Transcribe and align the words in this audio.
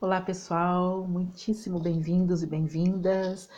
Olá, 0.00 0.20
pessoal, 0.20 1.06
muitíssimo 1.06 1.78
bem-vindos 1.78 2.42
e 2.42 2.46
bem-vindas. 2.46 3.48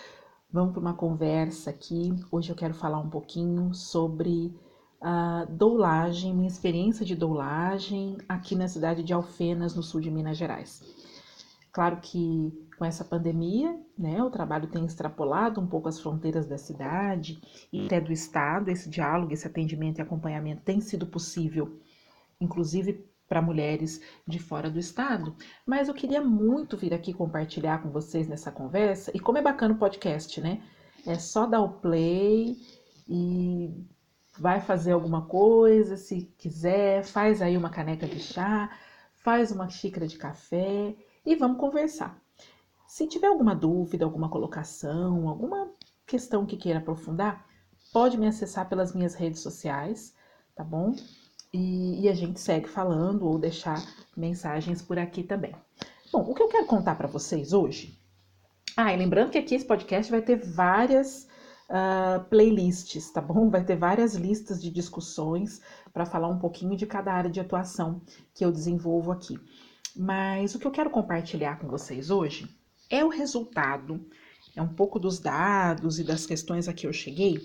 Vamos 0.53 0.73
para 0.73 0.81
uma 0.81 0.95
conversa 0.95 1.71
aqui. 1.71 2.15
Hoje 2.31 2.51
eu 2.51 2.57
quero 2.57 2.75
falar 2.75 3.01
um 3.01 3.09
pouquinho 3.09 3.75
sobre 3.75 4.55
a 5.01 5.47
doulagem, 5.47 6.35
minha 6.35 6.47
experiência 6.47 7.05
de 7.05 7.17
doulagem 7.17 8.19
aqui 8.29 8.55
na 8.55 8.69
cidade 8.69 9.03
de 9.03 9.13
Alfenas, 9.13 9.75
no 9.75 9.83
sul 9.83 10.01
de 10.01 10.11
Minas 10.11 10.37
Gerais. 10.37 10.83
Claro 11.73 12.01
que 12.01 12.53
com 12.79 12.85
essa 12.85 13.05
pandemia, 13.05 13.81
né, 13.99 14.23
o 14.23 14.31
trabalho 14.31 14.69
tem 14.69 14.85
extrapolado 14.85 15.61
um 15.61 15.67
pouco 15.67 15.89
as 15.89 15.99
fronteiras 15.99 16.47
da 16.47 16.59
cidade 16.59 17.41
e 17.73 17.87
até 17.87 18.01
do 18.01 18.13
estado. 18.13 18.69
Esse 18.69 18.89
diálogo, 18.89 19.33
esse 19.33 19.47
atendimento 19.47 19.99
e 19.99 20.03
acompanhamento 20.03 20.63
tem 20.63 20.81
sido 20.81 21.07
possível, 21.07 21.81
inclusive 22.41 23.16
para 23.29 23.43
mulheres 23.43 24.01
de 24.27 24.39
fora 24.39 24.71
do 24.71 24.79
estado, 24.79 25.35
mas 25.65 25.89
eu 25.89 25.95
queria 25.95 26.21
muito 26.21 26.77
vir 26.77 26.95
aqui 26.95 27.13
compartilhar 27.13 27.83
com 27.83 27.91
vocês 27.91 28.29
nessa 28.29 28.53
conversa. 28.53 29.11
E 29.15 29.21
como 29.21 29.39
é 29.39 29.43
bacana 29.43 29.75
o 29.75 29.79
podcast, 29.79 30.41
né? 30.41 30.63
É 31.07 31.19
só 31.19 31.47
dar 31.47 31.61
o 31.61 31.75
play 31.81 32.57
e 33.09 33.71
vai 34.39 34.61
fazer 34.61 34.93
alguma 34.93 35.27
coisa, 35.27 35.97
se 35.97 36.33
quiser, 36.39 37.05
faz 37.05 37.41
aí 37.41 37.57
uma 37.57 37.71
caneca 37.71 38.07
de 38.07 38.21
chá, 38.21 38.71
faz 39.15 39.51
uma 39.51 39.69
xícara 39.69 40.07
de 40.07 40.19
café 40.19 40.95
e 41.25 41.35
vamos 41.35 41.59
conversar. 41.59 42.21
Se 42.87 43.07
tiver 43.07 43.27
alguma 43.27 43.55
dúvida, 43.55 44.05
alguma 44.05 44.29
colocação, 44.29 45.29
alguma 45.29 45.71
questão 46.07 46.47
que 46.47 46.57
queira 46.57 46.79
aprofundar, 46.79 47.45
pode 47.93 48.17
me 48.17 48.27
acessar 48.27 48.69
pelas 48.69 48.95
minhas 48.95 49.15
redes 49.15 49.41
sociais, 49.41 50.15
tá 50.55 50.63
bom? 50.63 50.95
E, 51.53 52.03
e, 52.03 52.09
a 52.09 52.15
gente 52.15 52.41
segue 52.41 52.69
falando 52.69 53.27
ou 53.27 53.39
deixar 53.39 53.83
mensagens 54.17 54.83
por 54.83 54.99
aqui 54.99 55.23
também. 55.23 55.55
Bom, 56.13 56.23
o 56.23 56.35
que 56.35 56.43
eu 56.43 56.49
quero 56.49 56.67
contar 56.67 56.97
para 56.97 57.09
vocês 57.09 57.53
hoje. 57.53 57.99
Ah, 58.77 58.93
e 58.93 58.97
lembrando 58.97 59.31
que 59.31 59.39
aqui 59.39 59.55
esse 59.55 59.65
podcast 59.65 60.11
vai 60.11 60.21
ter 60.21 60.37
várias 60.37 61.27
uh, 61.71 62.23
playlists, 62.29 63.11
tá 63.11 63.21
bom? 63.21 63.49
Vai 63.49 63.65
ter 63.65 63.77
várias 63.77 64.15
listas 64.15 64.61
de 64.63 64.71
discussões 64.71 65.61
para 65.93 66.07
falar 66.07 66.29
um 66.29 66.39
pouquinho 66.39 66.77
de 66.77 66.87
cada 66.87 67.13
área 67.13 67.31
de 67.31 67.41
atuação 67.41 68.03
que 68.35 68.45
eu 68.45 68.53
desenvolvo 68.53 69.11
aqui. 69.11 69.39
Mas 69.95 70.55
o 70.55 70.59
que 70.59 70.67
eu 70.67 70.71
quero 70.71 70.91
compartilhar 70.91 71.59
com 71.59 71.69
vocês 71.69 72.11
hoje 72.11 72.49
é 72.91 73.05
o 73.05 73.09
resultado, 73.09 74.07
é 74.55 74.63
um 74.63 74.69
pouco 74.69 74.99
dos 74.99 75.19
dados 75.19 75.99
e 75.99 76.05
das 76.05 76.27
questões 76.27 76.69
a 76.69 76.73
que 76.73 76.87
eu 76.87 76.93
cheguei 76.93 77.41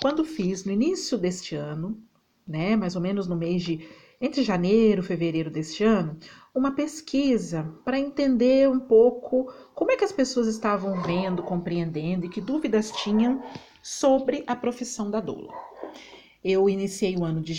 quando 0.00 0.24
fiz 0.24 0.64
no 0.64 0.72
início 0.72 1.18
deste 1.18 1.54
ano 1.54 2.00
né, 2.48 2.74
mais 2.76 2.96
ou 2.96 3.02
menos 3.02 3.28
no 3.28 3.36
mês 3.36 3.62
de 3.62 3.86
entre 4.20 4.42
janeiro 4.42 5.00
e 5.00 5.04
fevereiro 5.04 5.50
deste 5.50 5.84
ano, 5.84 6.16
uma 6.52 6.72
pesquisa 6.72 7.72
para 7.84 8.00
entender 8.00 8.68
um 8.68 8.80
pouco 8.80 9.52
como 9.74 9.92
é 9.92 9.96
que 9.96 10.04
as 10.04 10.10
pessoas 10.10 10.48
estavam 10.48 11.00
vendo, 11.02 11.42
compreendendo 11.42 12.26
e 12.26 12.28
que 12.28 12.40
dúvidas 12.40 12.90
tinham 12.90 13.42
sobre 13.80 14.42
a 14.46 14.56
profissão 14.56 15.08
da 15.10 15.20
doula 15.20 15.54
eu 16.42 16.68
iniciei 16.68 17.16
o 17.16 17.24
ano, 17.24 17.40
de, 17.40 17.54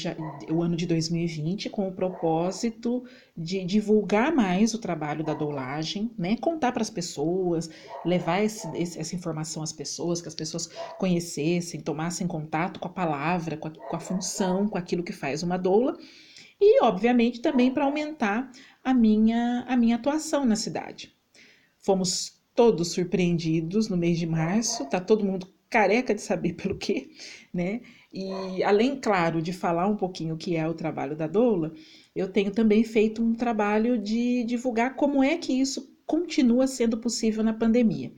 o 0.49 0.61
ano 0.61 0.75
de 0.75 0.85
2020 0.85 1.69
com 1.69 1.87
o 1.87 1.91
propósito 1.91 3.03
de 3.35 3.63
divulgar 3.65 4.33
mais 4.33 4.73
o 4.73 4.79
trabalho 4.79 5.23
da 5.23 5.33
doulagem, 5.33 6.11
né? 6.17 6.37
Contar 6.37 6.71
para 6.71 6.81
as 6.81 6.89
pessoas, 6.89 7.69
levar 8.05 8.41
esse, 8.41 8.67
esse, 8.77 8.97
essa 8.97 9.15
informação 9.15 9.61
às 9.61 9.73
pessoas, 9.73 10.21
que 10.21 10.29
as 10.29 10.35
pessoas 10.35 10.67
conhecessem, 10.97 11.81
tomassem 11.81 12.25
contato 12.25 12.79
com 12.79 12.87
a 12.87 12.91
palavra, 12.91 13.57
com 13.57 13.67
a, 13.67 13.71
com 13.71 13.95
a 13.95 13.99
função, 13.99 14.67
com 14.67 14.77
aquilo 14.77 15.03
que 15.03 15.13
faz 15.13 15.43
uma 15.43 15.57
doula. 15.57 15.97
E, 16.59 16.81
obviamente, 16.83 17.41
também 17.41 17.71
para 17.71 17.85
aumentar 17.85 18.49
a 18.83 18.93
minha, 18.93 19.65
a 19.67 19.75
minha 19.75 19.97
atuação 19.97 20.45
na 20.45 20.55
cidade. 20.55 21.13
Fomos 21.77 22.39
todos 22.55 22.91
surpreendidos 22.91 23.87
no 23.87 23.95
mês 23.95 24.17
de 24.17 24.25
março, 24.25 24.85
tá 24.89 24.99
todo 24.99 25.25
mundo 25.25 25.47
careca 25.69 26.13
de 26.15 26.21
saber 26.21 26.53
pelo 26.61 26.77
quê, 26.77 27.09
né? 27.53 27.81
E 28.11 28.63
além, 28.63 28.99
claro, 28.99 29.41
de 29.41 29.53
falar 29.53 29.87
um 29.87 29.95
pouquinho 29.95 30.33
o 30.33 30.37
que 30.37 30.55
é 30.55 30.67
o 30.67 30.73
trabalho 30.73 31.15
da 31.15 31.27
doula, 31.27 31.73
eu 32.15 32.27
tenho 32.27 32.51
também 32.51 32.83
feito 32.83 33.23
um 33.23 33.35
trabalho 33.35 33.97
de 33.97 34.43
divulgar 34.45 34.95
como 34.95 35.23
é 35.23 35.37
que 35.37 35.53
isso 35.53 35.95
continua 36.07 36.65
sendo 36.65 36.97
possível 36.97 37.43
na 37.43 37.53
pandemia. 37.53 38.11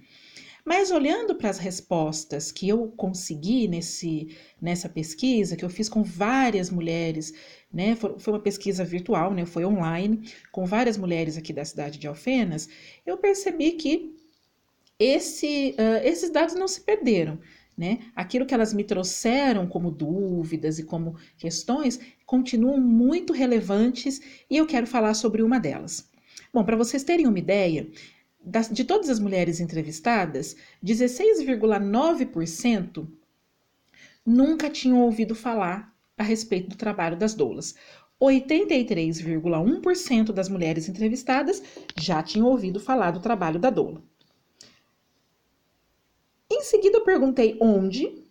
Mas 0.64 0.92
olhando 0.92 1.36
para 1.36 1.50
as 1.50 1.58
respostas 1.58 2.52
que 2.52 2.70
eu 2.70 2.88
consegui 2.96 3.68
nesse, 3.68 4.30
nessa 4.62 4.88
pesquisa, 4.88 5.58
que 5.58 5.66
eu 5.66 5.70
fiz 5.70 5.90
com 5.90 6.04
várias 6.04 6.70
mulheres, 6.70 7.34
né? 7.74 7.96
Foi 7.96 8.34
uma 8.34 8.40
pesquisa 8.40 8.86
virtual, 8.86 9.34
né? 9.34 9.46
Foi 9.46 9.66
online, 9.66 10.22
com 10.52 10.66
várias 10.66 10.98
mulheres 10.98 11.36
aqui 11.36 11.52
da 11.52 11.66
cidade 11.66 11.98
de 11.98 12.08
Alfenas, 12.08 12.70
eu 13.06 13.18
percebi 13.18 13.72
que 13.72 14.16
esse, 15.02 15.76
uh, 15.80 16.06
esses 16.06 16.30
dados 16.30 16.54
não 16.54 16.68
se 16.68 16.82
perderam. 16.82 17.40
Né? 17.78 18.00
Aquilo 18.16 18.46
que 18.46 18.54
elas 18.54 18.74
me 18.74 18.84
trouxeram 18.84 19.66
como 19.66 19.90
dúvidas 19.90 20.78
e 20.78 20.84
como 20.84 21.16
questões 21.38 22.02
continuam 22.26 22.78
muito 22.80 23.32
relevantes 23.34 24.22
e 24.50 24.58
eu 24.58 24.68
quero 24.68 24.86
falar 24.86 25.14
sobre 25.16 25.42
uma 25.42 25.60
delas. 25.60 26.08
Bom, 26.54 26.64
para 26.64 26.78
vocês 26.78 27.04
terem 27.04 27.26
uma 27.26 27.40
ideia, 27.40 27.90
de 28.72 28.84
todas 28.84 29.10
as 29.10 29.20
mulheres 29.20 29.60
entrevistadas, 29.60 30.56
16,9% 30.84 33.08
nunca 34.24 34.70
tinham 34.70 35.02
ouvido 35.02 35.34
falar 35.34 35.92
a 36.18 36.24
respeito 36.24 36.70
do 36.70 36.76
trabalho 36.76 37.18
das 37.18 37.34
doulas. 37.34 37.74
83,1% 38.22 40.32
das 40.32 40.50
mulheres 40.50 40.88
entrevistadas 40.88 41.64
já 41.98 42.22
tinham 42.22 42.48
ouvido 42.48 42.80
falar 42.80 43.10
do 43.10 43.20
trabalho 43.20 43.60
da 43.60 43.72
doula. 43.72 44.04
Em 46.62 46.64
seguida, 46.64 47.00
eu 47.00 47.04
perguntei 47.04 47.58
onde, 47.60 48.24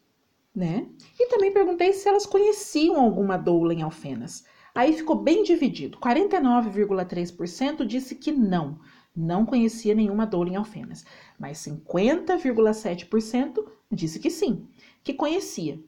né? 0.55 0.87
E 1.19 1.27
também 1.27 1.53
perguntei 1.53 1.93
se 1.93 2.09
elas 2.09 2.25
conheciam 2.25 3.01
alguma 3.01 3.37
doula 3.37 3.75
em 3.75 3.83
Alfenas. 3.83 4.45
Aí 4.73 4.93
ficou 4.93 5.17
bem 5.17 5.43
dividido. 5.43 5.99
49,3% 5.99 7.85
disse 7.85 8.15
que 8.15 8.31
não, 8.31 8.79
não 9.17 9.45
conhecia 9.45 9.97
nenhuma 9.97 10.25
doula 10.25 10.51
em 10.51 10.55
Alfenas. 10.55 11.05
Mas 11.37 11.59
50,7% 11.59 13.67
disse 13.91 14.21
que 14.21 14.31
sim, 14.31 14.69
que 15.03 15.13
conhecia. 15.13 15.83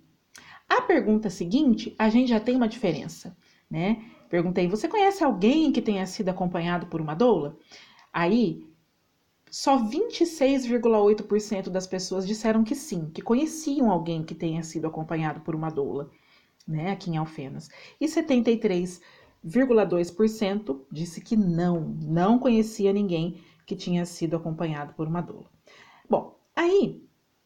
A 0.68 0.82
pergunta 0.82 1.30
seguinte, 1.30 1.94
a 1.96 2.08
gente 2.08 2.30
já 2.30 2.40
tem 2.40 2.56
uma 2.56 2.66
diferença, 2.66 3.36
né? 3.70 4.04
Perguntei: 4.28 4.66
você 4.66 4.88
conhece 4.88 5.22
alguém 5.22 5.70
que 5.70 5.80
tenha 5.80 6.04
sido 6.06 6.30
acompanhado 6.30 6.88
por 6.88 7.00
uma 7.00 7.14
doula? 7.14 7.56
Aí 8.12 8.66
só 9.52 9.78
26,8% 9.78 11.68
das 11.68 11.86
pessoas 11.86 12.26
disseram 12.26 12.64
que 12.64 12.74
sim, 12.74 13.10
que 13.10 13.20
conheciam 13.20 13.90
alguém 13.90 14.24
que 14.24 14.34
tenha 14.34 14.62
sido 14.62 14.86
acompanhado 14.86 15.42
por 15.42 15.54
uma 15.54 15.68
doula, 15.68 16.10
né, 16.66 16.90
aqui 16.90 17.10
em 17.10 17.18
Alfenas. 17.18 17.68
E 18.00 18.06
73,2% 18.06 20.80
disse 20.90 21.20
que 21.20 21.36
não, 21.36 21.80
não 21.80 22.38
conhecia 22.38 22.94
ninguém 22.94 23.42
que 23.66 23.76
tinha 23.76 24.06
sido 24.06 24.36
acompanhado 24.36 24.94
por 24.94 25.06
uma 25.06 25.20
doula. 25.20 25.50
Bom, 26.08 26.34
aí 26.56 27.04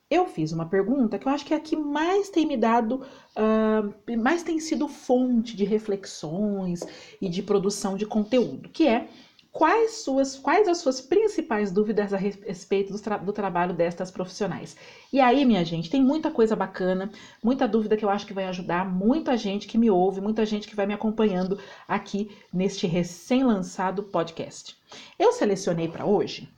eu 0.09 0.29
fiz 0.29 0.53
uma 0.53 0.67
pergunta 0.67 1.19
que 1.19 1.27
eu 1.27 1.33
acho 1.33 1.45
que 1.45 1.55
é 1.55 1.57
a 1.57 1.61
que 1.61 1.75
mais 1.75 2.31
tem 2.31 2.47
me 2.47 2.57
dado, 2.57 3.03
uh, 3.37 4.17
mais 4.17 4.45
tem 4.45 4.61
sido 4.61 4.87
fonte 4.87 5.57
de 5.57 5.65
reflexões 5.65 6.83
e 7.21 7.29
de 7.29 7.43
produção 7.43 7.97
de 7.97 8.07
conteúdo, 8.07 8.69
que 8.69 8.87
é 8.87 9.09
quais, 9.57 10.03
suas, 10.03 10.39
quais 10.39 10.69
as 10.69 10.79
suas 10.79 11.01
principais 11.01 11.73
dúvidas 11.73 12.13
a 12.13 12.19
respeito 12.19 12.93
do, 12.93 12.99
tra 12.99 13.17
do, 13.17 13.33
trabalho 13.33 13.73
destas 13.73 14.11
profissionais. 14.11 14.77
E 15.11 15.19
aí, 15.19 15.47
minha 15.47 15.65
gente, 15.65 15.89
tem 15.89 16.03
muita 16.03 16.31
coisa 16.31 16.55
bacana, 16.55 17.11
muita 17.43 17.67
dúvida 17.67 17.97
que 17.97 18.05
eu 18.05 18.11
acho 18.11 18.27
que 18.27 18.35
vai 18.35 18.45
ajudar 18.45 18.85
muita 18.85 19.35
gente 19.35 19.67
que 19.67 19.79
me 19.79 19.91
ouve, 19.91 20.21
muita 20.21 20.45
gente 20.45 20.69
que 20.69 20.77
vai 20.77 20.85
me 20.85 20.93
acompanhando 20.93 21.59
aqui 21.89 22.37
neste 22.53 22.87
recém-lançado 22.87 24.03
podcast. 24.03 24.77
Eu 25.19 25.33
selecionei 25.33 25.89
para 25.89 26.05
hoje 26.05 26.51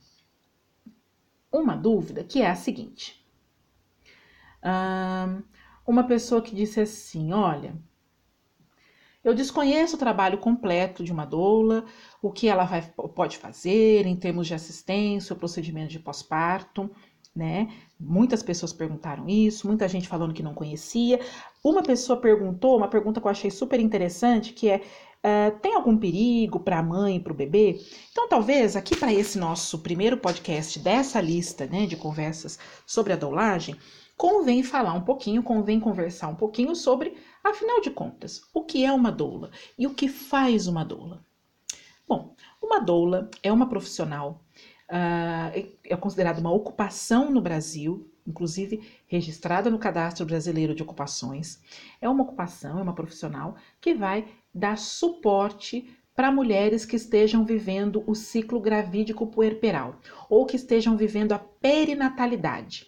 uma 1.49 1.77
dúvida 1.77 2.21
que 2.21 2.41
é 2.41 2.49
a 2.49 2.55
seguinte. 2.55 3.25
uma 5.87 6.03
pessoa 6.03 6.41
que 6.41 6.53
disse 6.53 6.81
assim: 6.81 7.31
olha, 7.31 7.77
eu 9.23 9.33
desconheço 9.33 9.95
o 9.95 9.99
trabalho 9.99 10.37
completo 10.37 11.03
de 11.03 11.11
uma 11.11 11.25
doula, 11.25 11.85
o 12.21 12.31
que 12.31 12.47
ela 12.47 12.63
vai, 12.63 12.81
pode 13.15 13.37
fazer 13.37 14.05
em 14.05 14.15
termos 14.15 14.47
de 14.47 14.53
assistência, 14.53 15.33
o 15.33 15.37
procedimento 15.37 15.91
de 15.91 15.99
pós-parto, 15.99 16.89
né? 17.35 17.69
Muitas 17.99 18.41
pessoas 18.41 18.73
perguntaram 18.73 19.27
isso, 19.27 19.67
muita 19.67 19.87
gente 19.87 20.07
falando 20.07 20.33
que 20.33 20.43
não 20.43 20.53
conhecia. 20.53 21.19
Uma 21.63 21.83
pessoa 21.83 22.19
perguntou, 22.19 22.77
uma 22.77 22.87
pergunta 22.87 23.19
que 23.19 23.27
eu 23.27 23.31
achei 23.31 23.51
super 23.51 23.79
interessante, 23.79 24.53
que 24.53 24.69
é 24.69 24.81
Uh, 25.19 25.59
tem 25.59 25.75
algum 25.75 25.97
perigo 25.97 26.61
para 26.61 26.79
a 26.79 26.83
mãe 26.83 27.17
e 27.17 27.19
para 27.19 27.33
o 27.33 27.35
bebê? 27.35 27.77
Então, 28.09 28.29
talvez 28.29 28.77
aqui 28.77 28.95
para 28.95 29.13
esse 29.13 29.37
nosso 29.37 29.79
primeiro 29.79 30.15
podcast 30.15 30.79
dessa 30.79 31.19
lista 31.19 31.67
né, 31.67 31.85
de 31.85 31.97
conversas 31.97 32.57
sobre 32.85 33.11
a 33.11 33.17
doulagem, 33.17 33.75
convém 34.15 34.63
falar 34.63 34.93
um 34.93 35.01
pouquinho, 35.01 35.43
convém 35.43 35.77
conversar 35.77 36.29
um 36.29 36.35
pouquinho 36.35 36.73
sobre 36.73 37.17
Afinal 37.43 37.81
de 37.81 37.89
contas, 37.89 38.41
o 38.53 38.63
que 38.63 38.83
é 38.83 38.91
uma 38.91 39.11
doula 39.11 39.51
e 39.77 39.87
o 39.87 39.93
que 39.93 40.07
faz 40.07 40.67
uma 40.67 40.83
doula? 40.83 41.23
Bom, 42.07 42.35
Uma 42.61 42.79
doula 42.79 43.29
é 43.41 43.51
uma 43.51 43.69
profissional, 43.69 44.43
uh, 44.89 45.69
é 45.83 45.95
considerada 45.95 46.39
uma 46.39 46.51
ocupação 46.51 47.31
no 47.31 47.41
Brasil, 47.41 48.11
inclusive 48.27 48.81
registrada 49.07 49.69
no 49.69 49.79
Cadastro 49.79 50.25
Brasileiro 50.25 50.75
de 50.75 50.83
Ocupações. 50.83 51.61
É 52.01 52.09
uma 52.09 52.23
ocupação, 52.23 52.79
é 52.79 52.81
uma 52.81 52.93
profissional 52.93 53.55
que 53.79 53.93
vai 53.93 54.27
dar 54.53 54.77
suporte 54.77 55.95
para 56.15 56.31
mulheres 56.31 56.85
que 56.85 56.95
estejam 56.95 57.45
vivendo 57.45 58.03
o 58.05 58.13
ciclo 58.13 58.59
gravídico 58.59 59.25
puerperal 59.27 59.99
ou 60.29 60.45
que 60.45 60.57
estejam 60.57 60.97
vivendo 60.97 61.31
a 61.31 61.39
perinatalidade. 61.39 62.87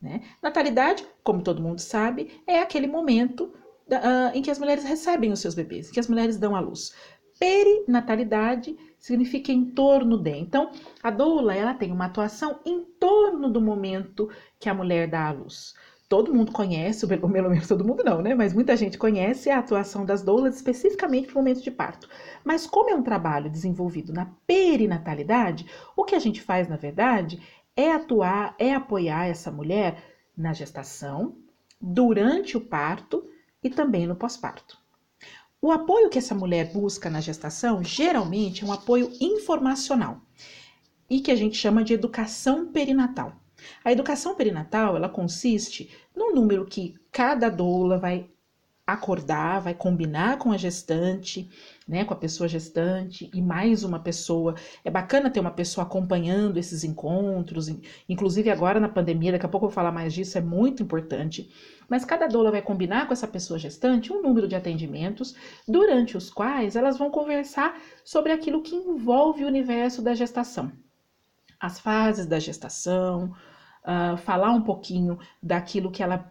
Né? 0.00 0.22
Natalidade, 0.40 1.04
como 1.22 1.42
todo 1.42 1.62
mundo 1.62 1.80
sabe, 1.80 2.40
é 2.46 2.60
aquele 2.60 2.86
momento 2.86 3.52
uh, 3.96 4.30
em 4.34 4.42
que 4.42 4.50
as 4.50 4.58
mulheres 4.58 4.84
recebem 4.84 5.32
os 5.32 5.40
seus 5.40 5.54
bebês, 5.54 5.90
que 5.90 6.00
as 6.00 6.08
mulheres 6.08 6.36
dão 6.36 6.54
à 6.54 6.60
luz. 6.60 6.94
Perinatalidade 7.38 8.76
significa 8.98 9.50
em 9.50 9.64
torno 9.64 10.18
de. 10.18 10.36
Então, 10.36 10.70
a 11.02 11.10
doula 11.10 11.54
ela 11.54 11.74
tem 11.74 11.90
uma 11.90 12.04
atuação 12.04 12.60
em 12.66 12.84
torno 12.98 13.50
do 13.50 13.60
momento 13.60 14.28
que 14.58 14.68
a 14.68 14.74
mulher 14.74 15.08
dá 15.08 15.28
à 15.28 15.32
luz. 15.32 15.74
Todo 16.06 16.34
mundo 16.34 16.52
conhece, 16.52 17.06
pelo 17.06 17.28
menos 17.28 17.68
todo 17.68 17.84
mundo 17.84 18.02
não, 18.04 18.20
né? 18.20 18.34
Mas 18.34 18.52
muita 18.52 18.76
gente 18.76 18.98
conhece 18.98 19.48
a 19.48 19.58
atuação 19.58 20.04
das 20.04 20.22
doulas 20.22 20.56
especificamente 20.56 21.28
no 21.28 21.34
momento 21.34 21.62
de 21.62 21.70
parto. 21.70 22.08
Mas 22.44 22.66
como 22.66 22.90
é 22.90 22.94
um 22.94 23.02
trabalho 23.02 23.48
desenvolvido 23.48 24.12
na 24.12 24.26
perinatalidade, 24.46 25.66
o 25.96 26.04
que 26.04 26.16
a 26.16 26.18
gente 26.18 26.42
faz, 26.42 26.68
na 26.68 26.76
verdade, 26.76 27.40
é 27.76 27.92
atuar, 27.92 28.54
é 28.58 28.74
apoiar 28.74 29.28
essa 29.28 29.50
mulher 29.50 30.02
na 30.36 30.52
gestação, 30.52 31.36
durante 31.80 32.56
o 32.56 32.60
parto 32.60 33.24
e 33.62 33.70
também 33.70 34.06
no 34.06 34.16
pós-parto. 34.16 34.78
O 35.62 35.70
apoio 35.70 36.08
que 36.08 36.18
essa 36.18 36.34
mulher 36.34 36.72
busca 36.72 37.10
na 37.10 37.20
gestação 37.20 37.84
geralmente 37.84 38.64
é 38.64 38.66
um 38.66 38.72
apoio 38.72 39.12
informacional 39.20 40.20
e 41.08 41.20
que 41.20 41.30
a 41.30 41.36
gente 41.36 41.56
chama 41.56 41.84
de 41.84 41.92
educação 41.92 42.72
perinatal. 42.72 43.34
A 43.84 43.92
educação 43.92 44.34
perinatal 44.34 44.96
ela 44.96 45.08
consiste 45.08 45.90
no 46.16 46.32
número 46.32 46.64
que 46.64 46.94
cada 47.12 47.50
doula 47.50 47.98
vai 47.98 48.30
acordar, 48.92 49.60
vai 49.60 49.74
combinar 49.74 50.38
com 50.38 50.52
a 50.52 50.56
gestante, 50.56 51.50
né, 51.86 52.04
com 52.04 52.14
a 52.14 52.16
pessoa 52.16 52.48
gestante 52.48 53.30
e 53.34 53.42
mais 53.42 53.84
uma 53.84 53.98
pessoa. 53.98 54.54
É 54.84 54.90
bacana 54.90 55.30
ter 55.30 55.40
uma 55.40 55.50
pessoa 55.50 55.86
acompanhando 55.86 56.58
esses 56.58 56.84
encontros, 56.84 57.68
inclusive 58.08 58.50
agora 58.50 58.78
na 58.78 58.88
pandemia, 58.88 59.32
daqui 59.32 59.46
a 59.46 59.48
pouco 59.48 59.66
eu 59.66 59.70
vou 59.70 59.74
falar 59.74 59.92
mais 59.92 60.12
disso, 60.12 60.38
é 60.38 60.40
muito 60.40 60.82
importante. 60.82 61.50
Mas 61.88 62.04
cada 62.04 62.28
doula 62.28 62.50
vai 62.52 62.62
combinar 62.62 63.06
com 63.06 63.12
essa 63.12 63.26
pessoa 63.26 63.58
gestante 63.58 64.12
um 64.12 64.22
número 64.22 64.46
de 64.46 64.54
atendimentos, 64.54 65.34
durante 65.66 66.16
os 66.16 66.30
quais 66.30 66.76
elas 66.76 66.96
vão 66.96 67.10
conversar 67.10 67.76
sobre 68.04 68.30
aquilo 68.32 68.62
que 68.62 68.76
envolve 68.76 69.44
o 69.44 69.48
universo 69.48 70.00
da 70.00 70.14
gestação. 70.14 70.70
As 71.58 71.80
fases 71.80 72.26
da 72.26 72.38
gestação, 72.38 73.34
uh, 73.84 74.16
falar 74.16 74.52
um 74.52 74.62
pouquinho 74.62 75.18
daquilo 75.42 75.90
que 75.90 76.02
ela 76.02 76.30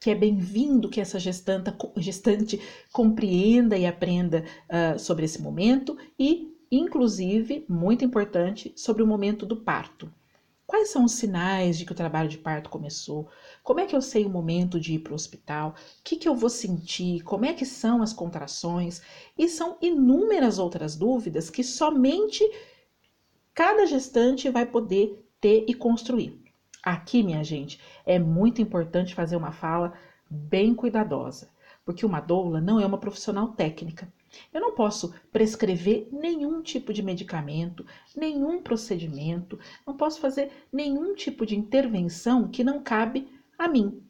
que 0.00 0.08
é 0.08 0.14
bem-vindo 0.14 0.88
que 0.88 0.98
essa 0.98 1.18
gestanta, 1.18 1.76
gestante 1.98 2.58
compreenda 2.90 3.76
e 3.76 3.84
aprenda 3.84 4.44
uh, 4.66 4.98
sobre 4.98 5.26
esse 5.26 5.42
momento 5.42 5.96
e, 6.18 6.56
inclusive, 6.72 7.66
muito 7.68 8.02
importante, 8.02 8.72
sobre 8.74 9.02
o 9.02 9.06
momento 9.06 9.44
do 9.44 9.56
parto. 9.56 10.10
Quais 10.66 10.88
são 10.88 11.04
os 11.04 11.12
sinais 11.12 11.76
de 11.76 11.84
que 11.84 11.92
o 11.92 11.96
trabalho 11.96 12.30
de 12.30 12.38
parto 12.38 12.70
começou? 12.70 13.28
Como 13.62 13.80
é 13.80 13.86
que 13.86 13.94
eu 13.94 14.00
sei 14.00 14.24
o 14.24 14.30
momento 14.30 14.80
de 14.80 14.94
ir 14.94 15.00
para 15.00 15.12
o 15.12 15.16
hospital? 15.16 15.74
O 15.98 16.02
que, 16.02 16.16
que 16.16 16.28
eu 16.28 16.34
vou 16.34 16.48
sentir? 16.48 17.22
Como 17.22 17.44
é 17.44 17.52
que 17.52 17.66
são 17.66 18.00
as 18.02 18.14
contrações? 18.14 19.02
E 19.36 19.48
são 19.48 19.76
inúmeras 19.82 20.58
outras 20.58 20.96
dúvidas 20.96 21.50
que 21.50 21.62
somente 21.62 22.42
cada 23.52 23.84
gestante 23.84 24.48
vai 24.48 24.64
poder 24.64 25.28
ter 25.40 25.66
e 25.68 25.74
construir. 25.74 26.39
Aqui, 26.82 27.22
minha 27.22 27.44
gente, 27.44 27.78
é 28.06 28.18
muito 28.18 28.62
importante 28.62 29.14
fazer 29.14 29.36
uma 29.36 29.52
fala 29.52 29.92
bem 30.30 30.74
cuidadosa, 30.74 31.50
porque 31.84 32.06
uma 32.06 32.20
doula 32.20 32.60
não 32.60 32.80
é 32.80 32.86
uma 32.86 32.98
profissional 32.98 33.48
técnica. 33.48 34.10
Eu 34.52 34.60
não 34.60 34.74
posso 34.74 35.12
prescrever 35.32 36.08
nenhum 36.12 36.62
tipo 36.62 36.92
de 36.92 37.02
medicamento, 37.02 37.84
nenhum 38.16 38.62
procedimento, 38.62 39.58
não 39.86 39.96
posso 39.96 40.20
fazer 40.20 40.50
nenhum 40.72 41.14
tipo 41.14 41.44
de 41.44 41.56
intervenção 41.56 42.48
que 42.48 42.64
não 42.64 42.82
cabe 42.82 43.28
a 43.58 43.68
mim. 43.68 44.02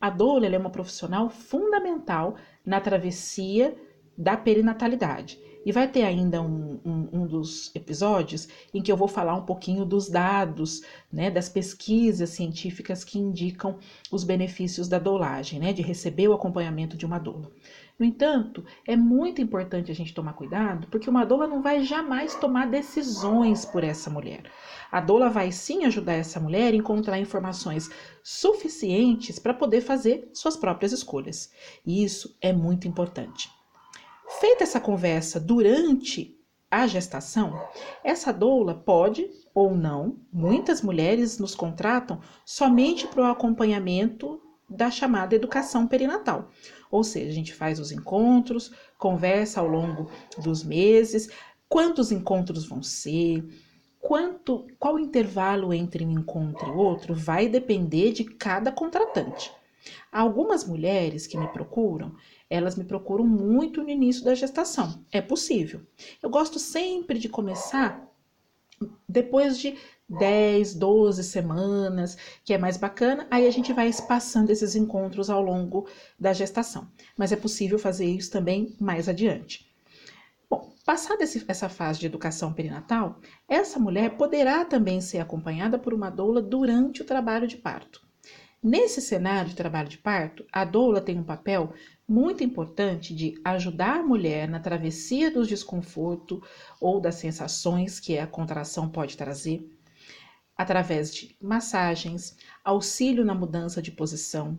A 0.00 0.10
doula 0.10 0.46
é 0.46 0.58
uma 0.58 0.70
profissional 0.70 1.30
fundamental 1.30 2.36
na 2.64 2.80
travessia 2.80 3.74
da 4.16 4.36
perinatalidade. 4.36 5.38
E 5.64 5.70
vai 5.70 5.86
ter 5.86 6.02
ainda 6.02 6.42
um, 6.42 6.80
um, 6.84 7.08
um, 7.12 7.26
dos 7.26 7.70
episódios 7.74 8.48
em 8.74 8.82
que 8.82 8.90
eu 8.90 8.96
vou 8.96 9.06
falar 9.06 9.36
um 9.36 9.46
pouquinho 9.46 9.84
dos 9.84 10.08
dados, 10.08 10.82
né, 11.12 11.30
das 11.30 11.48
pesquisas 11.48 12.30
científicas 12.30 13.04
que 13.04 13.18
indicam 13.18 13.78
os 14.10 14.24
benefícios 14.24 14.88
da 14.88 14.98
doulagem, 14.98 15.60
né, 15.60 15.72
de 15.72 15.80
receber 15.80 16.26
o 16.26 16.32
acompanhamento 16.32 16.96
de 16.96 17.06
uma 17.06 17.18
doula. 17.18 17.52
No 17.96 18.04
entanto, 18.04 18.64
é 18.84 18.96
muito 18.96 19.40
importante 19.40 19.92
a 19.92 19.94
gente 19.94 20.12
tomar 20.12 20.32
cuidado, 20.32 20.88
porque 20.88 21.08
uma 21.08 21.24
doula 21.24 21.46
não 21.46 21.62
vai 21.62 21.84
jamais 21.84 22.34
tomar 22.34 22.68
decisões 22.68 23.64
por 23.64 23.84
essa 23.84 24.10
mulher. 24.10 24.42
A 24.90 25.00
doula 25.00 25.30
vai 25.30 25.52
sim 25.52 25.84
ajudar 25.84 26.14
essa 26.14 26.40
mulher 26.40 26.72
a 26.72 26.76
encontrar 26.76 27.20
informações 27.20 27.88
suficientes 28.20 29.38
para 29.38 29.54
poder 29.54 29.82
fazer 29.82 30.28
suas 30.34 30.56
próprias 30.56 30.90
escolhas. 30.90 31.52
E 31.86 32.02
isso 32.02 32.36
é 32.40 32.52
muito 32.52 32.88
importante. 32.88 33.48
Feita 34.40 34.64
essa 34.64 34.80
conversa 34.80 35.38
durante 35.38 36.38
a 36.70 36.86
gestação, 36.86 37.60
essa 38.02 38.32
doula 38.32 38.74
pode 38.74 39.28
ou 39.54 39.74
não, 39.74 40.16
muitas 40.32 40.80
mulheres 40.80 41.38
nos 41.38 41.54
contratam 41.54 42.20
somente 42.44 43.06
para 43.06 43.22
o 43.22 43.30
acompanhamento 43.30 44.40
da 44.68 44.90
chamada 44.90 45.34
educação 45.34 45.86
perinatal. 45.86 46.48
Ou 46.90 47.04
seja, 47.04 47.30
a 47.30 47.34
gente 47.34 47.54
faz 47.54 47.78
os 47.78 47.92
encontros, 47.92 48.72
conversa 48.98 49.60
ao 49.60 49.68
longo 49.68 50.10
dos 50.38 50.64
meses, 50.64 51.28
quantos 51.68 52.10
encontros 52.10 52.66
vão 52.66 52.82
ser, 52.82 53.44
quanto, 54.00 54.66
qual 54.78 54.98
intervalo 54.98 55.72
entre 55.72 56.04
um 56.04 56.10
encontro 56.10 56.68
e 56.68 56.76
outro 56.76 57.14
vai 57.14 57.48
depender 57.48 58.12
de 58.12 58.24
cada 58.24 58.72
contratante. 58.72 59.52
Algumas 60.10 60.66
mulheres 60.66 61.26
que 61.26 61.38
me 61.38 61.48
procuram, 61.48 62.14
elas 62.48 62.76
me 62.76 62.84
procuram 62.84 63.26
muito 63.26 63.82
no 63.82 63.88
início 63.88 64.24
da 64.24 64.34
gestação. 64.34 65.04
É 65.10 65.20
possível. 65.20 65.80
Eu 66.22 66.30
gosto 66.30 66.58
sempre 66.58 67.18
de 67.18 67.28
começar 67.28 68.08
depois 69.08 69.58
de 69.58 69.76
10, 70.08 70.74
12 70.74 71.24
semanas, 71.24 72.16
que 72.44 72.52
é 72.52 72.58
mais 72.58 72.76
bacana, 72.76 73.26
aí 73.30 73.46
a 73.46 73.50
gente 73.50 73.72
vai 73.72 73.88
espaçando 73.88 74.52
esses 74.52 74.74
encontros 74.74 75.30
ao 75.30 75.40
longo 75.40 75.88
da 76.18 76.32
gestação. 76.32 76.88
Mas 77.16 77.32
é 77.32 77.36
possível 77.36 77.78
fazer 77.78 78.06
isso 78.06 78.30
também 78.30 78.76
mais 78.80 79.08
adiante. 79.08 79.70
Bom, 80.50 80.74
passada 80.84 81.24
essa 81.24 81.68
fase 81.68 82.00
de 82.00 82.06
educação 82.06 82.52
perinatal, 82.52 83.18
essa 83.48 83.78
mulher 83.78 84.16
poderá 84.16 84.64
também 84.64 85.00
ser 85.00 85.18
acompanhada 85.18 85.78
por 85.78 85.94
uma 85.94 86.10
doula 86.10 86.42
durante 86.42 87.00
o 87.00 87.06
trabalho 87.06 87.46
de 87.46 87.56
parto. 87.56 88.02
Nesse 88.64 89.00
cenário 89.02 89.50
de 89.50 89.56
trabalho 89.56 89.88
de 89.88 89.98
parto, 89.98 90.46
a 90.52 90.64
doula 90.64 91.00
tem 91.00 91.18
um 91.18 91.24
papel 91.24 91.74
muito 92.06 92.44
importante 92.44 93.12
de 93.12 93.34
ajudar 93.44 93.98
a 93.98 94.02
mulher 94.04 94.48
na 94.48 94.60
travessia 94.60 95.32
dos 95.32 95.48
desconfortos 95.48 96.38
ou 96.80 97.00
das 97.00 97.16
sensações 97.16 97.98
que 97.98 98.16
a 98.16 98.24
contração 98.24 98.88
pode 98.88 99.16
trazer, 99.16 99.68
através 100.56 101.12
de 101.12 101.36
massagens, 101.40 102.36
auxílio 102.64 103.24
na 103.24 103.34
mudança 103.34 103.82
de 103.82 103.90
posição, 103.90 104.56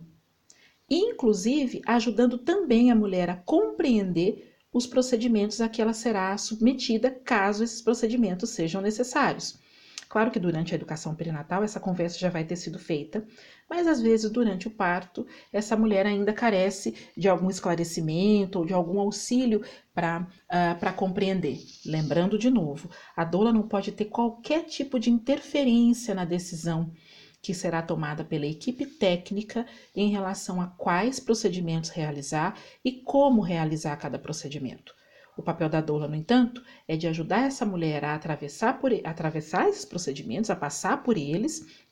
inclusive 0.90 1.80
ajudando 1.86 2.36
também 2.36 2.90
a 2.90 2.94
mulher 2.94 3.30
a 3.30 3.36
compreender 3.36 4.54
os 4.70 4.86
procedimentos 4.86 5.62
a 5.62 5.68
que 5.68 5.80
ela 5.80 5.94
será 5.94 6.36
submetida 6.36 7.10
caso 7.10 7.64
esses 7.64 7.80
procedimentos 7.80 8.50
sejam 8.50 8.82
necessários. 8.82 9.63
Claro 10.08 10.30
que 10.30 10.38
durante 10.38 10.72
a 10.72 10.76
educação 10.76 11.14
perinatal 11.14 11.62
essa 11.62 11.80
conversa 11.80 12.18
já 12.18 12.28
vai 12.28 12.44
ter 12.44 12.56
sido 12.56 12.78
feita, 12.78 13.26
mas 13.68 13.86
às 13.86 14.00
vezes 14.00 14.30
durante 14.30 14.68
o 14.68 14.70
parto 14.70 15.26
essa 15.52 15.76
mulher 15.76 16.06
ainda 16.06 16.32
carece 16.32 16.94
de 17.16 17.28
algum 17.28 17.50
esclarecimento 17.50 18.58
ou 18.58 18.66
de 18.66 18.72
algum 18.72 19.00
auxílio 19.00 19.62
para 19.92 20.20
uh, 20.20 20.26
ah, 20.48 20.92
compreender. 20.92 21.58
Lembrando 21.84 22.38
de 22.38 22.50
novo, 22.50 22.88
a 23.16 23.24
doula 23.24 23.52
não 23.52 23.66
pode 23.66 23.92
ter 23.92 24.06
qualquer 24.06 24.64
tipo 24.64 24.98
de 24.98 25.10
interferência 25.10 26.14
na 26.14 26.24
decisão 26.24 26.92
que 27.44 27.52
será 27.52 27.82
tomada 27.82 28.24
pela 28.24 28.46
equipe 28.46 28.86
técnica 28.86 29.66
em 29.94 30.08
relação 30.08 30.62
a 30.62 30.66
quais 30.66 31.20
procedimentos 31.20 31.90
realizar 31.90 32.58
e 32.82 32.90
como 32.90 33.42
realizar 33.42 33.94
cada 33.96 34.18
procedimento. 34.18 34.94
O 35.36 35.42
papel 35.42 35.68
da 35.68 35.80
doula, 35.80 36.06
no 36.06 36.14
entanto, 36.14 36.62
é 36.86 36.96
de 36.96 37.06
ajudar 37.08 37.46
essa 37.46 37.66
mulher 37.66 38.04
a 38.04 38.14
atravessar, 38.14 38.78
por, 38.78 38.92
atravessar 39.04 39.68
esses 39.68 39.84
procedimentos, 39.84 40.50
a 40.50 40.56
passar 40.56 41.02
por 41.02 41.16
eles, 41.16 41.84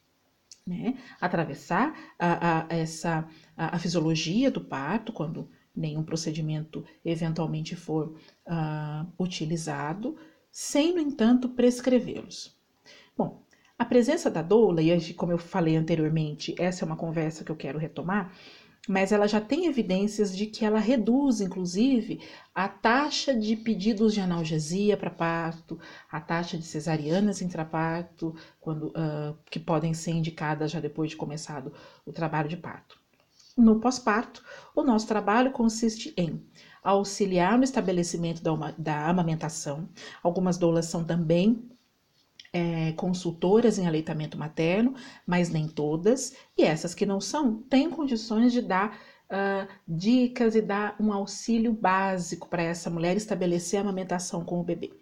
né? 0.67 0.97
atravessar 1.21 1.93
a, 2.19 2.61
a, 2.61 2.67
essa, 2.71 3.29
a, 3.57 3.77
a 3.77 3.79
fisiologia 3.79 4.51
do 4.51 4.61
parto, 4.61 5.13
quando 5.13 5.49
nenhum 5.75 6.05
procedimento 6.05 6.85
eventualmente 7.05 7.75
for 7.75 8.15
uh, 8.47 9.07
utilizado, 9.19 10.17
sem, 10.51 10.95
no 10.95 11.01
entanto, 11.01 11.49
prescrevê-los. 11.49 12.55
Bom, 13.17 13.43
a 13.79 13.85
presença 13.85 14.31
da 14.31 14.43
doula, 14.43 14.83
e 14.83 15.15
como 15.15 15.33
eu 15.33 15.39
falei 15.39 15.77
anteriormente, 15.77 16.55
essa 16.59 16.85
é 16.85 16.87
uma 16.87 16.97
conversa 16.97 17.43
que 17.43 17.51
eu 17.51 17.57
quero 17.57 17.79
retomar, 17.79 18.33
mas 18.89 19.13
ela 19.13 19.29
já 19.29 19.41
tem 19.41 19.67
evidências 19.67 20.37
de 20.37 20.47
que 20.47 20.65
ela 20.65 20.79
reduz, 20.81 21.41
inclusive, 21.41 22.21
a 22.53 22.69
taxa 22.69 23.33
de 23.33 23.55
pedidos 23.55 24.13
de 24.13 24.21
analgesia 24.21 24.97
para 24.97 25.11
parto, 25.11 25.79
a 26.11 26.21
taxa 26.21 26.59
de 26.59 26.65
cesarianas 26.65 27.41
intraparto, 27.41 28.35
quando, 28.61 28.89
uh, 28.89 29.37
que 29.49 29.61
podem 29.61 29.95
ser 29.95 30.11
indicadas 30.11 30.71
já 30.73 30.81
depois 30.81 31.11
de 31.11 31.17
começado 31.17 31.73
o 32.05 32.13
trabalho 32.13 32.49
de 32.49 32.57
parto. 32.57 33.01
No 33.57 33.79
pós-parto, 33.79 34.43
o 34.75 34.83
nosso 34.83 35.07
trabalho 35.07 35.53
consiste 35.53 36.13
em 36.17 36.45
auxiliar 36.83 37.57
no 37.57 37.65
estabelecimento 37.65 38.43
da, 38.43 38.53
uma, 38.53 38.73
da 38.77 39.07
amamentação. 39.07 39.89
Algumas 40.23 40.59
doulas 40.59 40.87
são 40.87 41.05
também 41.05 41.71
é, 42.53 42.93
consultoras 42.93 43.79
em 43.79 43.87
aleitamento 43.87 44.37
materno, 44.37 44.95
mas 45.27 45.49
nem 45.49 45.67
todas, 45.67 46.37
e 46.57 46.63
essas 46.63 46.95
que 46.95 47.07
não 47.07 47.21
são, 47.21 47.63
têm 47.63 47.89
condições 47.89 48.53
de 48.53 48.61
dar 48.61 48.99
uh, 49.33 49.69
dicas 49.89 50.55
e 50.55 50.61
dar 50.61 50.95
um 51.01 51.13
auxílio 51.13 51.73
básico 51.73 52.49
para 52.49 52.63
essa 52.63 52.91
mulher 52.91 53.17
estabelecer 53.17 53.79
a 53.79 53.83
amamentação 53.83 54.45
com 54.45 54.61
o 54.61 54.65
bebê. 54.65 54.93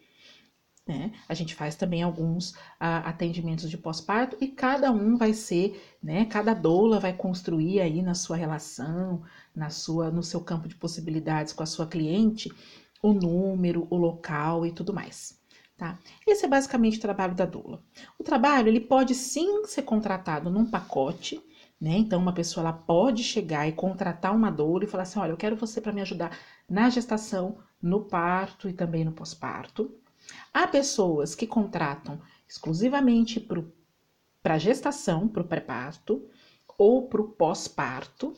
Né? 0.86 1.12
A 1.28 1.34
gente 1.34 1.54
faz 1.54 1.74
também 1.74 2.02
alguns 2.02 2.52
uh, 2.52 3.04
atendimentos 3.04 3.68
de 3.68 3.76
pós-parto 3.76 4.36
e 4.40 4.48
cada 4.48 4.90
um 4.90 5.16
vai 5.16 5.32
ser, 5.32 5.80
né? 6.02 6.24
Cada 6.24 6.52
doula 6.52 6.98
vai 6.98 7.12
construir 7.12 7.80
aí 7.80 8.02
na 8.02 8.14
sua 8.14 8.36
relação, 8.36 9.22
na 9.54 9.70
sua, 9.70 10.10
no 10.10 10.22
seu 10.22 10.40
campo 10.40 10.66
de 10.66 10.74
possibilidades 10.74 11.52
com 11.52 11.62
a 11.62 11.66
sua 11.66 11.86
cliente, 11.86 12.50
o 13.00 13.12
número, 13.12 13.86
o 13.88 13.96
local 13.96 14.66
e 14.66 14.72
tudo 14.72 14.92
mais. 14.92 15.39
Tá? 15.80 15.98
Esse 16.26 16.44
é 16.44 16.48
basicamente 16.48 16.98
o 16.98 17.00
trabalho 17.00 17.34
da 17.34 17.46
doula. 17.46 17.82
O 18.18 18.22
trabalho 18.22 18.68
ele 18.68 18.80
pode 18.80 19.14
sim 19.14 19.64
ser 19.64 19.80
contratado 19.80 20.50
num 20.50 20.66
pacote, 20.66 21.42
né? 21.80 21.92
Então 21.92 22.20
uma 22.20 22.34
pessoa 22.34 22.66
ela 22.66 22.72
pode 22.74 23.24
chegar 23.24 23.66
e 23.66 23.72
contratar 23.72 24.36
uma 24.36 24.50
doula 24.50 24.84
e 24.84 24.86
falar 24.86 25.04
assim, 25.04 25.18
olha, 25.18 25.30
eu 25.30 25.38
quero 25.38 25.56
você 25.56 25.80
para 25.80 25.90
me 25.90 26.02
ajudar 26.02 26.36
na 26.68 26.90
gestação, 26.90 27.56
no 27.80 28.04
parto 28.04 28.68
e 28.68 28.74
também 28.74 29.06
no 29.06 29.12
pós-parto. 29.12 29.90
Há 30.52 30.66
pessoas 30.66 31.34
que 31.34 31.46
contratam 31.46 32.20
exclusivamente 32.46 33.40
para 33.40 34.56
a 34.56 34.58
gestação, 34.58 35.26
para 35.26 35.40
o 35.40 35.48
pré-parto 35.48 36.28
ou 36.76 37.08
para 37.08 37.22
o 37.22 37.28
pós-parto, 37.28 38.34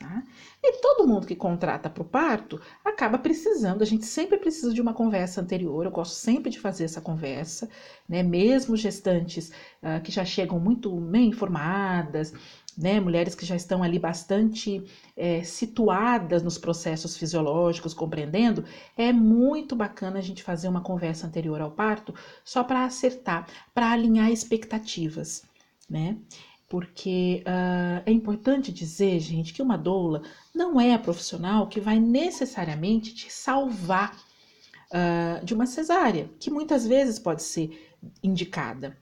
Tá? 0.00 0.22
E 0.62 0.80
todo 0.80 1.06
mundo 1.06 1.26
que 1.26 1.36
contrata 1.36 1.90
para 1.90 2.02
o 2.02 2.06
parto 2.06 2.58
acaba 2.82 3.18
precisando, 3.18 3.82
a 3.82 3.84
gente 3.84 4.06
sempre 4.06 4.38
precisa 4.38 4.72
de 4.72 4.80
uma 4.80 4.94
conversa 4.94 5.42
anterior, 5.42 5.84
eu 5.84 5.90
gosto 5.90 6.14
sempre 6.14 6.50
de 6.50 6.58
fazer 6.58 6.84
essa 6.84 7.02
conversa, 7.02 7.68
né? 8.08 8.22
Mesmo 8.22 8.78
gestantes 8.78 9.52
uh, 9.82 10.00
que 10.02 10.10
já 10.10 10.24
chegam 10.24 10.58
muito 10.58 10.90
bem 10.98 11.28
informadas, 11.28 12.32
né? 12.78 12.98
Mulheres 12.98 13.34
que 13.34 13.44
já 13.44 13.54
estão 13.54 13.82
ali 13.82 13.98
bastante 13.98 14.82
é, 15.14 15.42
situadas 15.42 16.42
nos 16.42 16.56
processos 16.56 17.14
fisiológicos, 17.14 17.92
compreendendo, 17.92 18.64
é 18.96 19.12
muito 19.12 19.76
bacana 19.76 20.18
a 20.18 20.22
gente 20.22 20.42
fazer 20.42 20.68
uma 20.68 20.80
conversa 20.80 21.26
anterior 21.26 21.60
ao 21.60 21.72
parto 21.72 22.14
só 22.42 22.64
para 22.64 22.86
acertar, 22.86 23.46
para 23.74 23.90
alinhar 23.90 24.30
expectativas, 24.30 25.42
né? 25.90 26.16
Porque 26.70 27.42
uh, 27.44 28.00
é 28.06 28.12
importante 28.12 28.70
dizer, 28.70 29.18
gente, 29.18 29.52
que 29.52 29.60
uma 29.60 29.76
doula 29.76 30.22
não 30.54 30.80
é 30.80 30.94
a 30.94 30.98
profissional 31.00 31.66
que 31.66 31.80
vai 31.80 31.98
necessariamente 31.98 33.12
te 33.12 33.30
salvar 33.30 34.16
uh, 34.92 35.44
de 35.44 35.52
uma 35.52 35.66
cesárea, 35.66 36.30
que 36.38 36.48
muitas 36.48 36.86
vezes 36.86 37.18
pode 37.18 37.42
ser 37.42 37.92
indicada. 38.22 38.96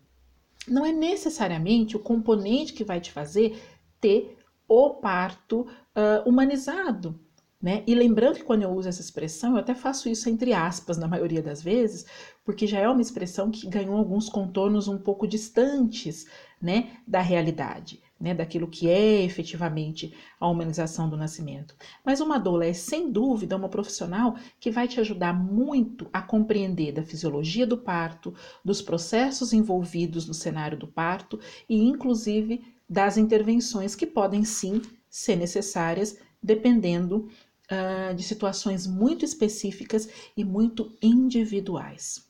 Não 0.67 0.85
é 0.85 0.93
necessariamente 0.93 1.95
o 1.95 2.01
componente 2.01 2.73
que 2.73 2.85
vai 2.85 3.03
te 3.03 3.13
fazer 3.13 3.63
ter 4.01 4.39
o 4.67 4.95
parto 4.95 5.61
uh, 5.61 6.27
humanizado. 6.27 7.21
Né? 7.61 7.83
E 7.87 7.95
lembrando 7.95 8.37
que 8.37 8.45
quando 8.45 8.63
eu 8.63 8.71
uso 8.71 8.89
essa 8.89 9.03
expressão, 9.03 9.53
eu 9.53 9.59
até 9.59 9.75
faço 9.75 10.09
isso 10.09 10.31
entre 10.31 10.55
aspas 10.55 10.97
na 10.97 11.09
maioria 11.09 11.43
das 11.43 11.61
vezes, 11.61 12.07
porque 12.45 12.67
já 12.67 12.79
é 12.79 12.89
uma 12.89 13.03
expressão 13.03 13.51
que 13.51 13.69
ganhou 13.69 13.97
alguns 13.97 14.31
contornos 14.31 14.89
um 14.89 14.97
pouco 14.97 15.27
distantes 15.27 16.27
né, 16.61 16.97
da 17.07 17.21
realidade, 17.21 18.03
né, 18.21 18.35
daquilo 18.35 18.67
que 18.67 18.89
é 18.89 19.23
efetivamente 19.23 20.13
a 20.41 20.49
humanização 20.49 21.09
do 21.09 21.17
nascimento. 21.17 21.75
Mas 22.05 22.21
uma 22.21 22.39
doula 22.39 22.67
é 22.67 22.73
sem 22.73 23.11
dúvida 23.11 23.57
uma 23.57 23.69
profissional 23.69 24.37
que 24.59 24.71
vai 24.71 24.89
te 24.89 25.01
ajudar 25.01 25.33
muito 25.33 26.09
a 26.13 26.21
compreender 26.21 26.93
da 26.93 27.03
fisiologia 27.03 27.67
do 27.67 27.79
parto, 27.79 28.35
dos 28.65 28.83
processos 28.83 29.53
envolvidos 29.53 30.27
no 30.27 30.35
cenário 30.35 30.77
do 30.77 30.89
parto 30.89 31.39
e 31.69 31.81
inclusive 31.81 32.65
das 32.89 33.17
intervenções 33.17 33.95
que 33.95 34.07
podem 34.07 34.45
sim 34.45 34.83
ser 35.09 35.37
necessárias 35.37 36.19
dependendo 36.43 37.29
uh, 37.71 38.15
de 38.15 38.23
situações 38.23 38.87
muito 38.87 39.25
específicas 39.25 40.09
e 40.37 40.45
muito 40.45 40.97
individuais. 41.03 42.28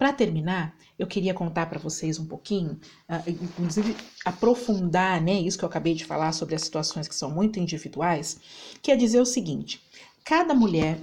Para 0.00 0.14
terminar, 0.14 0.74
eu 0.98 1.06
queria 1.06 1.34
contar 1.34 1.66
para 1.66 1.78
vocês 1.78 2.18
um 2.18 2.24
pouquinho, 2.24 2.80
uh, 3.06 3.28
inclusive 3.28 3.94
aprofundar 4.24 5.20
né, 5.20 5.34
isso 5.34 5.58
que 5.58 5.64
eu 5.64 5.68
acabei 5.68 5.92
de 5.92 6.06
falar 6.06 6.32
sobre 6.32 6.54
as 6.54 6.62
situações 6.62 7.06
que 7.06 7.14
são 7.14 7.30
muito 7.30 7.60
individuais, 7.60 8.40
que 8.80 8.90
é 8.90 8.96
dizer 8.96 9.20
o 9.20 9.26
seguinte: 9.26 9.78
cada 10.24 10.54
mulher, 10.54 10.98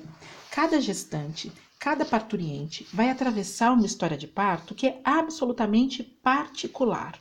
cada 0.50 0.82
gestante, 0.82 1.52
cada 1.78 2.06
parturiente 2.06 2.88
vai 2.92 3.12
atravessar 3.12 3.72
uma 3.72 3.86
história 3.86 4.18
de 4.18 4.26
parto 4.26 4.74
que 4.74 4.88
é 4.88 5.00
absolutamente 5.04 6.02
particular. 6.02 7.20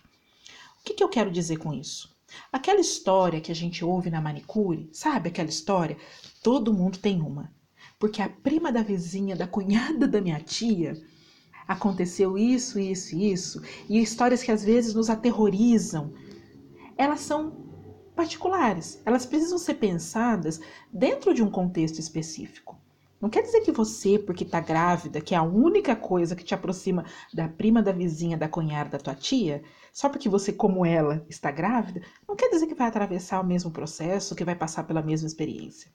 O 0.80 0.82
que, 0.82 0.94
que 0.94 1.04
eu 1.04 1.10
quero 1.10 1.30
dizer 1.30 1.58
com 1.58 1.74
isso? 1.74 2.16
Aquela 2.50 2.80
história 2.80 3.42
que 3.42 3.52
a 3.52 3.54
gente 3.54 3.84
ouve 3.84 4.08
na 4.08 4.22
manicure, 4.22 4.88
sabe 4.94 5.28
aquela 5.28 5.50
história? 5.50 5.98
Todo 6.42 6.72
mundo 6.72 6.96
tem 6.96 7.20
uma. 7.20 7.52
Porque 7.98 8.22
a 8.22 8.30
prima 8.30 8.72
da 8.72 8.82
vizinha, 8.82 9.36
da 9.36 9.46
cunhada 9.46 10.08
da 10.08 10.22
minha 10.22 10.40
tia, 10.40 10.96
aconteceu 11.66 12.38
isso, 12.38 12.78
isso 12.78 13.14
e 13.16 13.32
isso, 13.32 13.62
e 13.88 14.00
histórias 14.00 14.42
que 14.42 14.52
às 14.52 14.64
vezes 14.64 14.94
nos 14.94 15.10
aterrorizam, 15.10 16.12
elas 16.96 17.20
são 17.20 17.64
particulares, 18.14 19.00
elas 19.04 19.26
precisam 19.26 19.58
ser 19.58 19.74
pensadas 19.74 20.60
dentro 20.92 21.34
de 21.34 21.42
um 21.42 21.50
contexto 21.50 21.98
específico. 21.98 22.76
Não 23.20 23.30
quer 23.30 23.42
dizer 23.42 23.62
que 23.62 23.72
você, 23.72 24.18
porque 24.18 24.44
está 24.44 24.60
grávida, 24.60 25.20
que 25.20 25.34
é 25.34 25.38
a 25.38 25.42
única 25.42 25.96
coisa 25.96 26.36
que 26.36 26.44
te 26.44 26.54
aproxima 26.54 27.04
da 27.32 27.48
prima 27.48 27.82
da 27.82 27.90
vizinha, 27.90 28.36
da 28.36 28.48
cunhada, 28.48 28.90
da 28.90 28.98
tua 28.98 29.14
tia, 29.14 29.62
só 29.92 30.08
porque 30.08 30.28
você, 30.28 30.52
como 30.52 30.84
ela, 30.84 31.24
está 31.28 31.50
grávida, 31.50 32.02
não 32.28 32.36
quer 32.36 32.50
dizer 32.50 32.66
que 32.66 32.74
vai 32.74 32.86
atravessar 32.86 33.40
o 33.40 33.46
mesmo 33.46 33.70
processo, 33.70 34.34
que 34.34 34.44
vai 34.44 34.54
passar 34.54 34.84
pela 34.84 35.02
mesma 35.02 35.26
experiência. 35.26 35.90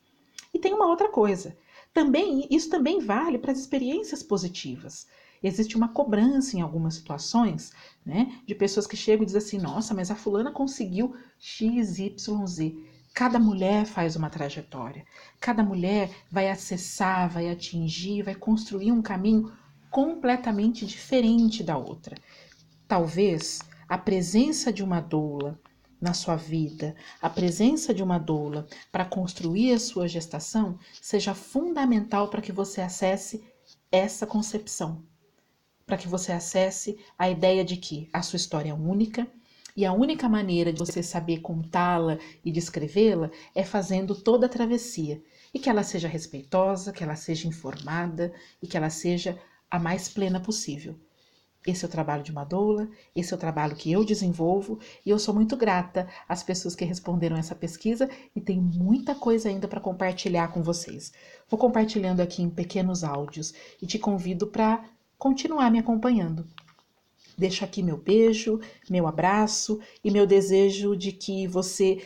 E 0.54 0.60
tem 0.60 0.74
uma 0.74 0.88
outra 0.88 1.10
coisa. 1.10 1.56
Também 1.94 2.48
isso 2.50 2.70
também 2.70 3.00
vale 3.00 3.38
para 3.38 3.52
as 3.52 3.60
experiências 3.60 4.24
positivas 4.24 5.08
existe 5.44 5.76
uma 5.76 5.90
cobrança 5.90 6.56
em 6.56 6.62
algumas 6.62 6.96
situações, 6.96 7.72
né? 8.06 8.40
De 8.46 8.54
pessoas 8.54 8.86
que 8.86 8.96
chegam 8.96 9.24
e 9.24 9.26
dizem 9.26 9.40
assim: 9.40 9.58
nossa, 9.58 9.94
mas 9.94 10.12
a 10.12 10.16
fulana 10.16 10.52
conseguiu 10.52 11.16
X, 11.40 12.00
Y, 12.00 12.48
Z. 12.48 12.76
Cada 13.14 13.40
mulher 13.40 13.86
faz 13.86 14.16
uma 14.16 14.30
trajetória, 14.30 15.06
cada 15.40 15.62
mulher 15.64 16.10
vai 16.32 16.50
acessar, 16.50 17.30
vai 17.30 17.50
atingir, 17.50 18.24
vai 18.24 18.36
construir 18.36 18.92
um 18.92 19.02
caminho 19.02 19.52
completamente 19.90 20.86
diferente 20.86 21.62
da 21.62 21.78
outra. 21.78 22.16
Talvez 22.88 23.60
a 23.88 23.98
presença 23.98 24.72
de 24.72 24.82
uma 24.82 25.02
doula 25.02 25.60
na 26.00 26.14
sua 26.14 26.38
vida, 26.38 26.96
a 27.22 27.30
presença 27.30 27.94
de 27.94 28.02
uma 28.02 28.18
doula 28.18 28.66
para 28.92 29.04
construir 29.04 29.74
a 29.74 29.80
sua 29.80 30.08
gestação 30.08 30.80
seja 31.02 31.36
fundamental 31.36 32.30
para 32.30 32.42
que 32.42 32.52
você 32.52 32.82
acesse 32.82 33.44
essa 33.92 34.26
concepção 34.26 35.04
para 35.92 35.98
que 35.98 36.08
você 36.08 36.32
acesse 36.32 36.98
a 37.20 37.30
ideia 37.30 37.66
de 37.66 37.76
que 37.76 38.08
a 38.14 38.22
sua 38.22 38.38
história 38.38 38.70
é 38.70 38.74
única 38.74 39.28
e 39.76 39.86
a 39.86 39.92
única 39.92 40.30
maneira 40.30 40.72
de 40.72 40.80
você 40.80 41.04
saber 41.04 41.42
contá-la 41.42 42.18
e 42.46 42.50
descrevê-la 42.50 43.30
é 43.54 43.62
fazendo 43.66 44.16
toda 44.16 44.46
a 44.46 44.50
travessia 44.50 45.22
e 45.54 45.60
que 45.60 45.70
ela 45.70 45.84
seja 45.84 46.08
respeitosa, 46.08 46.94
que 46.94 47.04
ela 47.04 47.18
seja 47.18 47.46
informada 47.46 48.32
e 48.64 48.68
que 48.68 48.78
ela 48.78 48.90
seja 48.90 49.38
a 49.70 49.78
mais 49.78 50.08
plena 50.08 50.40
possível. 50.40 50.96
Esse 51.68 51.84
é 51.84 51.90
o 51.90 51.92
trabalho 51.92 52.24
de 52.24 52.32
uma 52.32 52.46
doula, 52.46 52.90
esse 53.14 53.34
é 53.34 53.36
o 53.36 53.40
trabalho 53.40 53.76
que 53.76 53.92
eu 53.92 54.06
desenvolvo 54.06 54.80
e 55.06 55.10
eu 55.10 55.20
sou 55.20 55.34
muito 55.34 55.58
grata 55.58 56.08
às 56.26 56.42
pessoas 56.42 56.74
que 56.74 56.86
responderam 56.86 57.36
essa 57.36 57.54
pesquisa 57.54 58.10
e 58.34 58.40
tem 58.40 58.62
muita 58.62 59.14
coisa 59.14 59.50
ainda 59.50 59.68
para 59.68 59.82
compartilhar 59.82 60.54
com 60.54 60.64
vocês. 60.64 61.12
Vou 61.50 61.60
compartilhando 61.60 62.22
aqui 62.22 62.42
em 62.42 62.50
pequenos 62.50 63.04
áudios 63.04 63.54
e 63.82 63.86
te 63.86 64.00
convido 64.00 64.48
para 64.48 64.86
continuar 65.22 65.70
me 65.70 65.78
acompanhando. 65.78 66.48
Deixo 67.38 67.64
aqui 67.64 67.84
meu 67.84 67.96
beijo, 67.96 68.60
meu 68.90 69.06
abraço 69.06 69.80
e 70.04 70.10
meu 70.10 70.26
desejo 70.26 70.96
de 70.96 71.12
que 71.12 71.46
você 71.46 72.04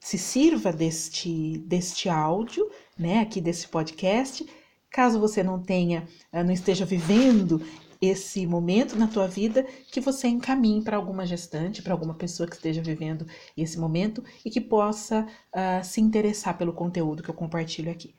se 0.00 0.16
sirva 0.16 0.72
deste, 0.72 1.58
deste 1.66 2.08
áudio, 2.08 2.66
né, 2.98 3.20
aqui 3.20 3.42
desse 3.42 3.68
podcast, 3.68 4.46
Caso 4.88 5.20
você 5.20 5.42
não 5.42 5.60
tenha, 5.60 6.08
uh, 6.32 6.42
não 6.42 6.50
esteja 6.50 6.86
vivendo 6.86 7.60
esse 8.00 8.46
momento 8.46 8.96
na 8.96 9.06
tua 9.06 9.28
vida, 9.28 9.62
que 9.92 10.00
você 10.00 10.26
encaminhe 10.26 10.82
para 10.82 10.96
alguma 10.96 11.26
gestante, 11.26 11.82
para 11.82 11.92
alguma 11.92 12.14
pessoa 12.14 12.48
que 12.48 12.56
esteja 12.56 12.80
vivendo 12.80 13.26
esse 13.54 13.78
momento 13.78 14.24
e 14.42 14.48
que 14.48 14.60
possa 14.60 15.26
uh, 15.52 15.84
se 15.84 16.00
interessar 16.00 16.56
pelo 16.56 16.72
conteúdo 16.72 17.22
que 17.22 17.28
eu 17.28 17.34
compartilho 17.34 17.92
aqui. 17.92 18.14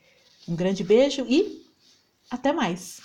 Um 0.48 0.56
grande 0.56 0.84
beijo 0.84 1.26
e 1.28 1.66
até 2.30 2.54
mais! 2.54 3.02